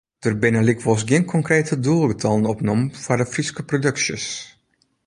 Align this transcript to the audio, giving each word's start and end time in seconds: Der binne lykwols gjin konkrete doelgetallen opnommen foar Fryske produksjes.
Der 0.25 0.35
binne 0.43 0.61
lykwols 0.69 1.03
gjin 1.11 1.27
konkrete 1.33 1.77
doelgetallen 1.89 2.49
opnommen 2.55 2.89
foar 3.05 3.25
Fryske 3.37 3.69
produksjes. 3.75 4.29